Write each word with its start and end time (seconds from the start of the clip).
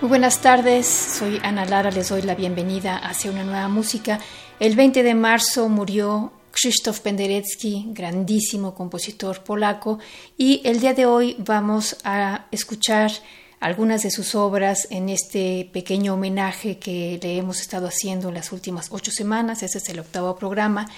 Muy 0.00 0.08
buenas 0.08 0.40
tardes, 0.40 0.86
soy 0.86 1.38
Ana 1.42 1.66
Lara, 1.66 1.90
les 1.90 2.08
doy 2.08 2.22
la 2.22 2.34
bienvenida 2.34 2.96
hacia 2.96 3.30
una 3.30 3.44
nueva 3.44 3.68
música. 3.68 4.18
El 4.58 4.74
20 4.74 5.02
de 5.02 5.14
marzo 5.14 5.68
murió 5.68 6.32
Krzysztof 6.52 7.00
Penderecki, 7.00 7.88
grandísimo 7.90 8.74
compositor 8.74 9.44
polaco, 9.44 9.98
y 10.38 10.62
el 10.64 10.80
día 10.80 10.94
de 10.94 11.04
hoy 11.04 11.36
vamos 11.38 11.98
a 12.02 12.46
escuchar 12.50 13.12
algunas 13.60 14.02
de 14.02 14.10
sus 14.10 14.34
obras 14.34 14.88
en 14.90 15.10
este 15.10 15.68
pequeño 15.70 16.14
homenaje 16.14 16.78
que 16.78 17.20
le 17.22 17.36
hemos 17.36 17.60
estado 17.60 17.86
haciendo 17.86 18.30
en 18.30 18.36
las 18.36 18.52
últimas 18.52 18.88
ocho 18.90 19.10
semanas. 19.10 19.62
Este 19.62 19.76
es 19.76 19.88
el 19.90 20.00
octavo 20.00 20.34
programa. 20.34 20.88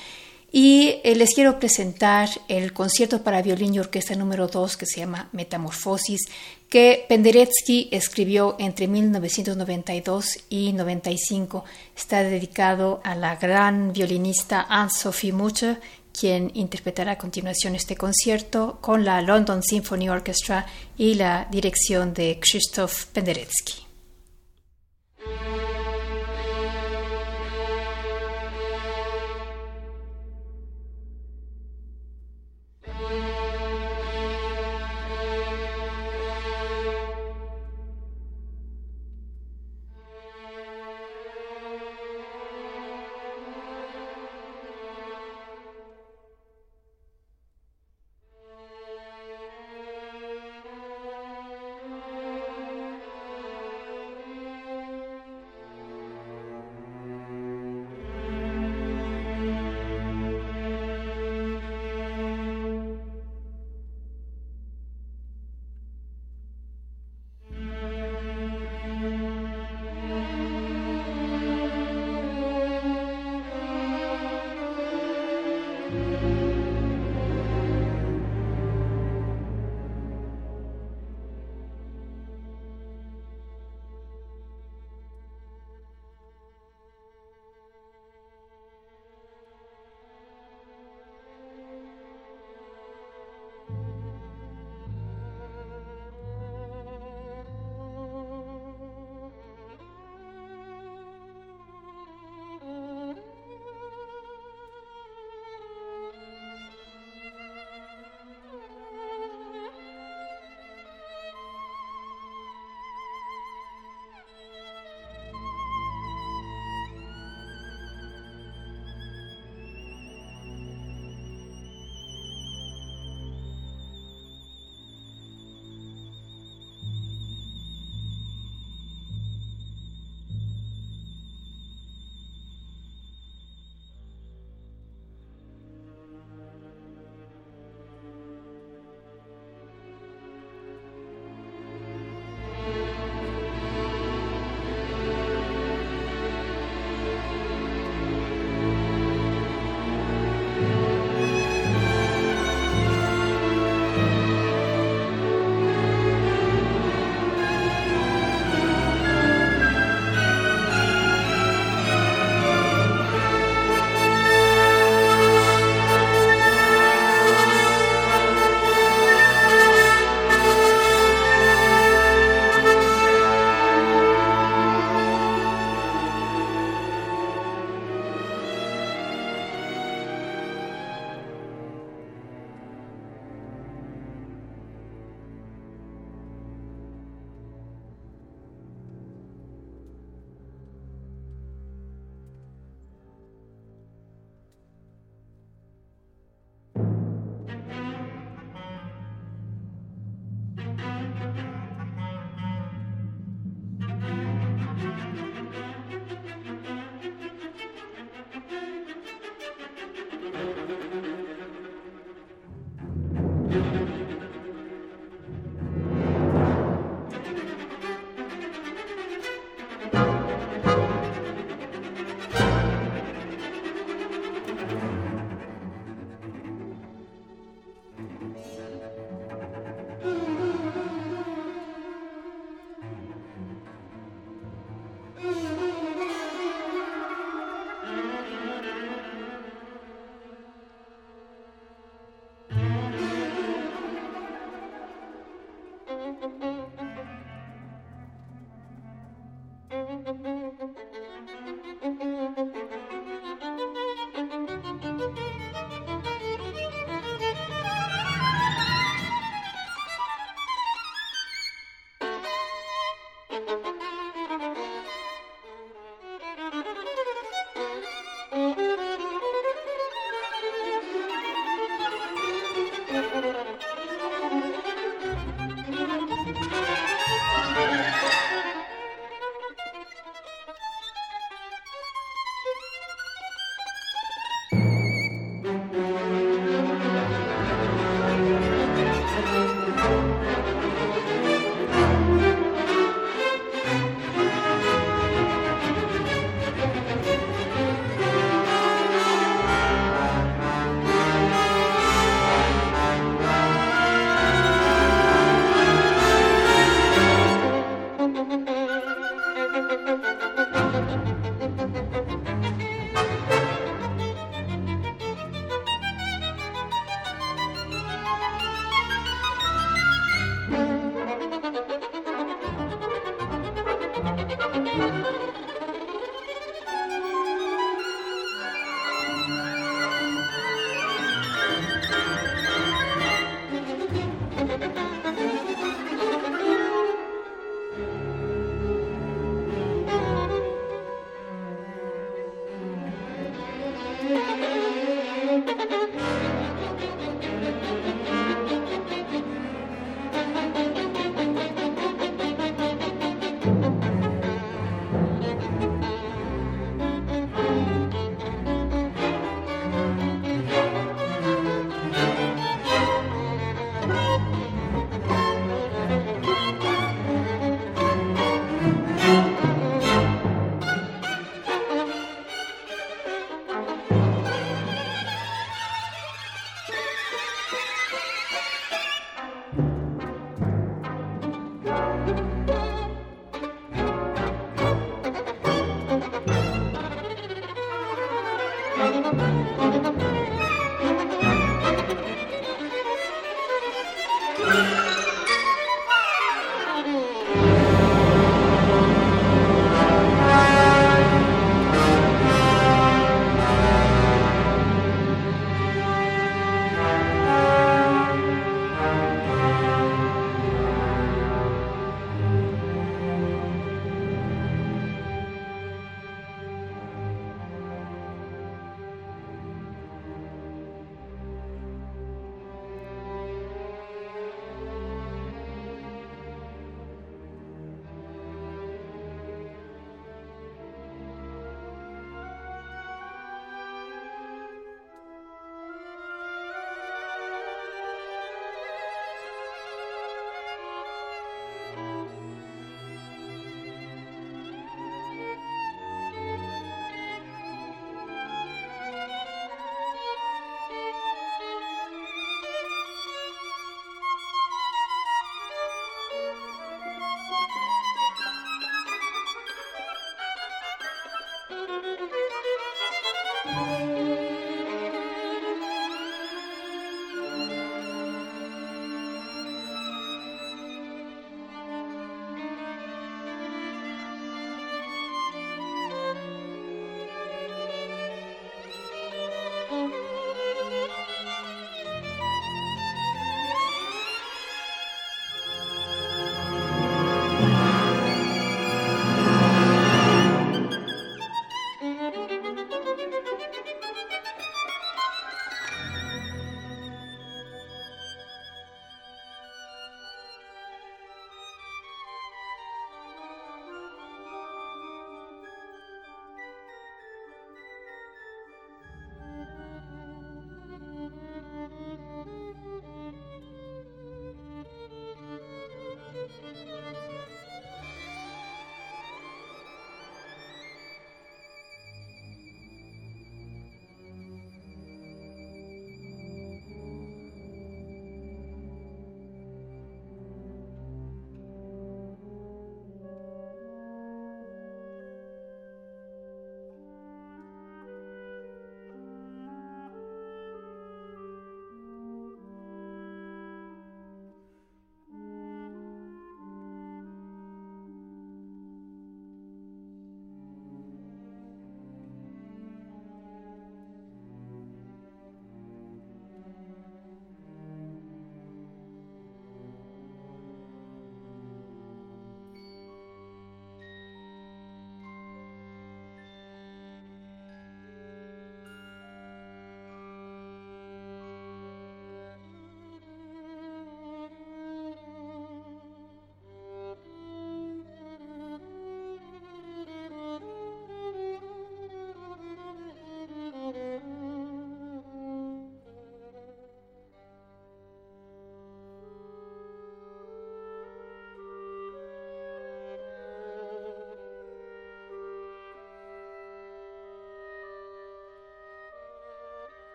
Y 0.54 1.00
eh, 1.02 1.14
les 1.14 1.34
quiero 1.34 1.58
presentar 1.58 2.28
el 2.46 2.74
concierto 2.74 3.22
para 3.22 3.40
violín 3.40 3.74
y 3.74 3.78
orquesta 3.78 4.14
número 4.14 4.48
2 4.48 4.76
que 4.76 4.84
se 4.84 5.00
llama 5.00 5.30
Metamorfosis, 5.32 6.20
que 6.68 7.06
Penderecki 7.08 7.88
escribió 7.90 8.56
entre 8.58 8.86
1992 8.86 10.40
y 10.50 10.74
95. 10.74 11.64
Está 11.96 12.22
dedicado 12.22 13.00
a 13.02 13.14
la 13.14 13.36
gran 13.36 13.94
violinista 13.94 14.66
Anne-Sophie 14.68 15.32
Mutter, 15.32 15.80
quien 16.12 16.50
interpretará 16.52 17.12
a 17.12 17.18
continuación 17.18 17.74
este 17.74 17.96
concierto 17.96 18.78
con 18.82 19.06
la 19.06 19.22
London 19.22 19.62
Symphony 19.62 20.10
Orchestra 20.10 20.66
y 20.98 21.14
la 21.14 21.48
dirección 21.50 22.12
de 22.12 22.38
Krzysztof 22.38 23.06
Penderecki. 23.06 23.91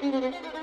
Thank 0.00 0.14
you. 0.14 0.53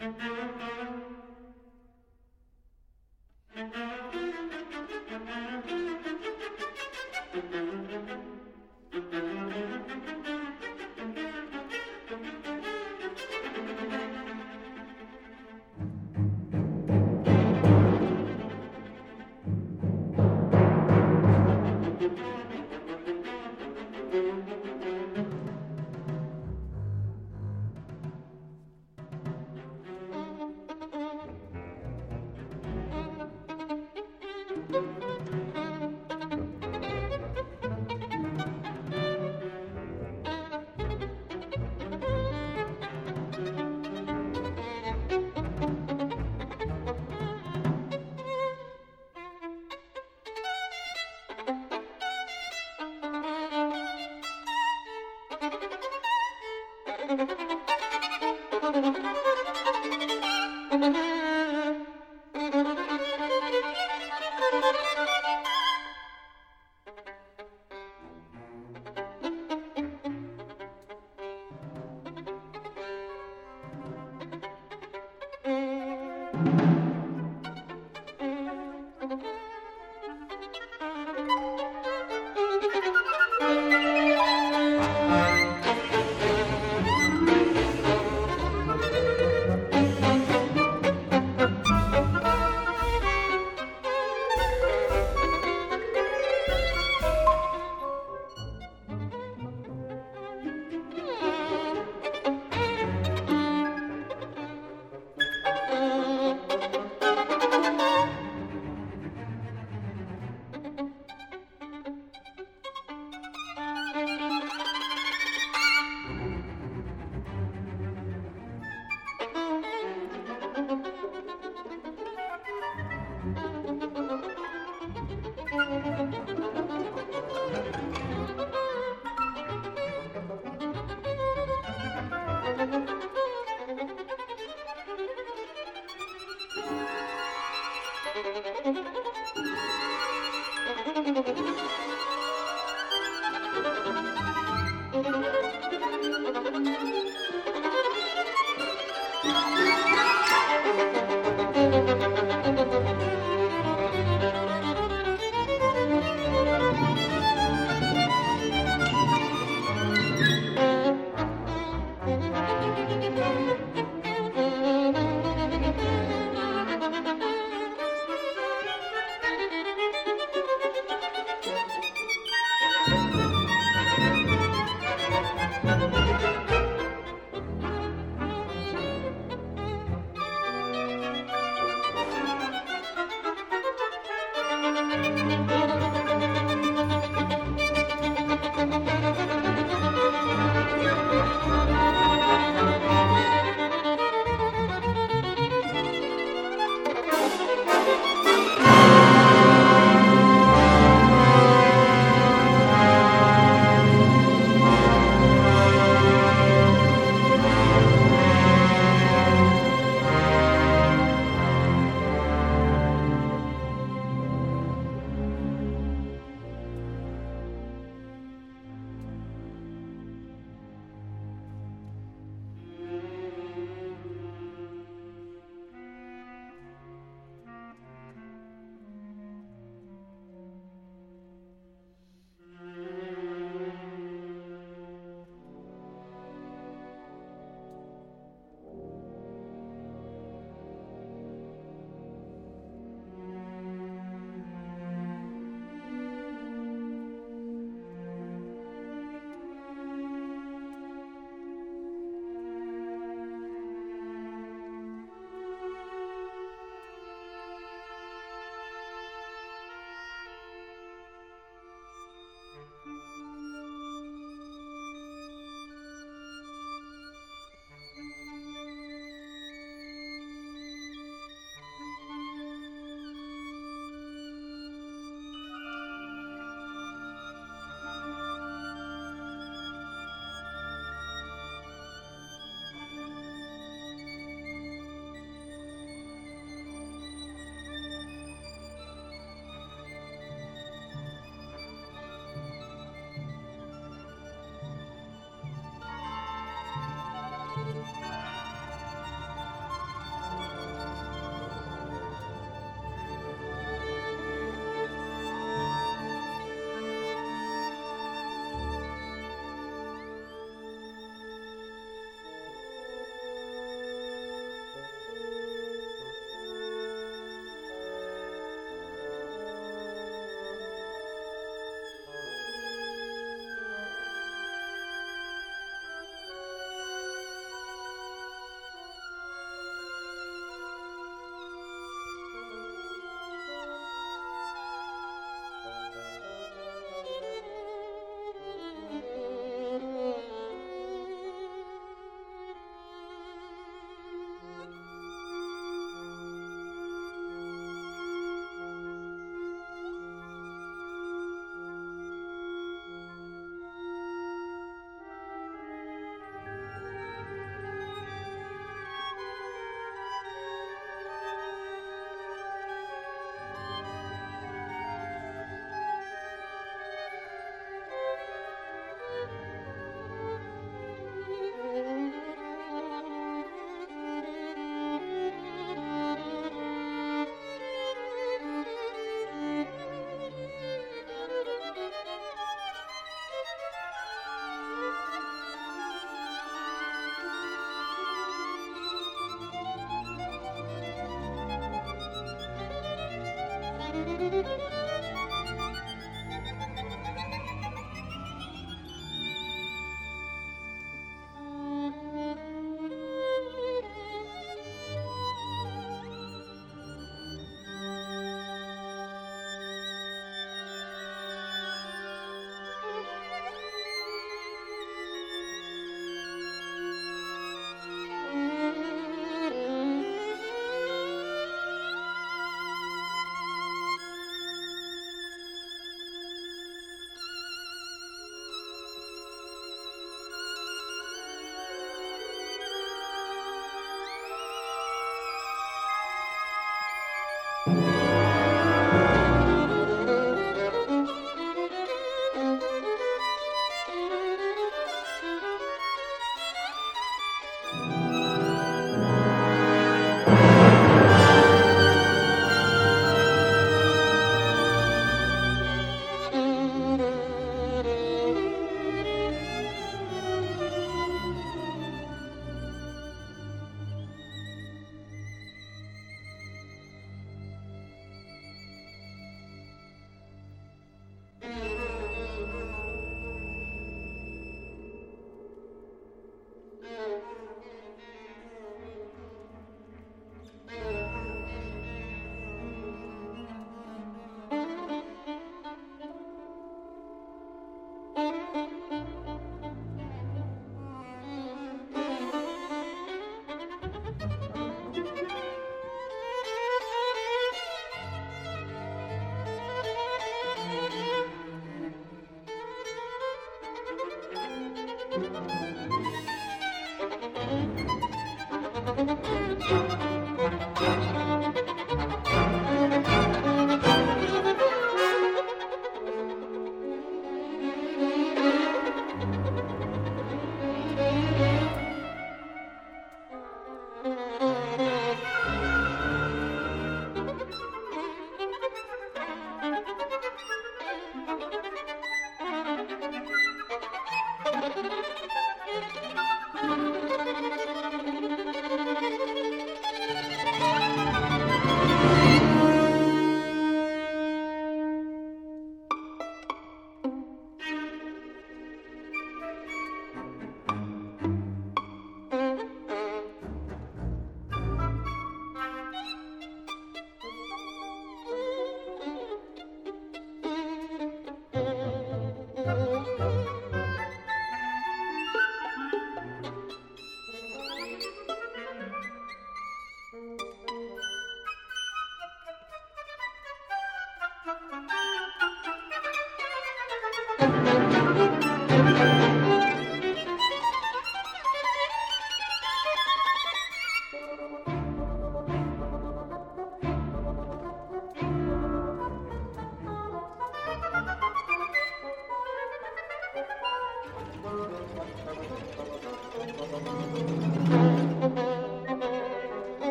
you. 0.00 0.93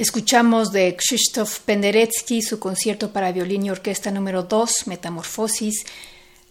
Escuchamos 0.00 0.72
de 0.72 0.96
Krzysztof 0.96 1.60
Penderecki 1.60 2.40
su 2.40 2.58
concierto 2.58 3.12
para 3.12 3.32
violín 3.32 3.66
y 3.66 3.70
orquesta 3.70 4.10
número 4.10 4.44
2, 4.44 4.86
Metamorfosis. 4.86 5.84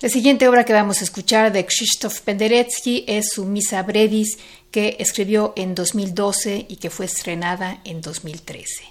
La 0.02 0.10
siguiente 0.10 0.48
obra 0.48 0.66
que 0.66 0.74
vamos 0.74 1.02
a 1.02 1.04
escuchar 1.04 1.52
de 1.52 1.66
Krzysztof 1.66 2.22
Penderecki 2.22 3.06
es 3.08 3.32
su 3.32 3.46
Misa 3.46 3.82
Brevis, 3.82 4.38
que 4.70 4.98
escribió 5.00 5.54
en 5.56 5.74
2012 5.74 6.68
y 6.70 6.76
que 6.76 6.92
fue 6.92 7.08
estrenada 7.08 7.82
en 7.86 8.02
2013. 8.02 8.84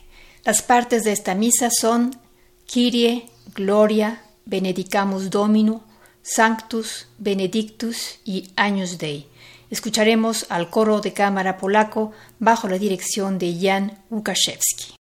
Las 0.44 0.62
partes 0.62 1.04
de 1.04 1.12
esta 1.12 1.36
misa 1.36 1.70
son 1.70 2.18
Kyrie, 2.66 3.30
Gloria, 3.54 4.24
Benedicamus 4.44 5.30
Domino, 5.30 5.84
Sanctus, 6.22 7.06
Benedictus 7.18 8.18
y 8.24 8.50
Agnus 8.56 8.98
Dei. 8.98 9.28
Escucharemos 9.70 10.46
al 10.48 10.70
coro 10.70 11.00
de 11.00 11.12
cámara 11.12 11.56
polaco 11.56 12.12
bajo 12.38 12.68
la 12.68 12.78
dirección 12.78 13.38
de 13.38 13.56
Jan 13.60 13.98
Łukaszewski. 14.10 14.97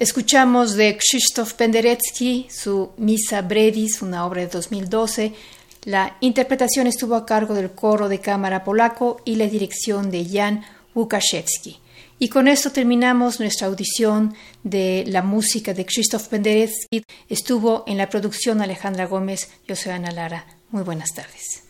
Escuchamos 0.00 0.76
de 0.76 0.96
Krzysztof 0.96 1.52
Penderecki 1.52 2.46
su 2.48 2.92
Misa 2.96 3.42
Brevis, 3.42 4.00
una 4.00 4.24
obra 4.24 4.40
de 4.40 4.46
2012. 4.46 5.34
La 5.84 6.16
interpretación 6.20 6.86
estuvo 6.86 7.16
a 7.16 7.26
cargo 7.26 7.52
del 7.52 7.72
coro 7.72 8.08
de 8.08 8.18
cámara 8.18 8.64
polaco 8.64 9.20
y 9.26 9.34
la 9.36 9.46
dirección 9.46 10.10
de 10.10 10.24
Jan 10.24 10.64
Łukaszewski. 10.94 11.80
Y 12.18 12.30
con 12.30 12.48
esto 12.48 12.72
terminamos 12.72 13.40
nuestra 13.40 13.66
audición 13.66 14.34
de 14.62 15.04
la 15.06 15.20
música 15.20 15.74
de 15.74 15.84
Krzysztof 15.84 16.28
Penderecki. 16.28 17.02
Estuvo 17.28 17.84
en 17.86 17.98
la 17.98 18.08
producción 18.08 18.62
Alejandra 18.62 19.04
Gómez, 19.04 19.50
yo 19.68 19.76
soy 19.76 19.92
Ana 19.92 20.12
Lara. 20.12 20.46
Muy 20.70 20.82
buenas 20.82 21.10
tardes. 21.10 21.69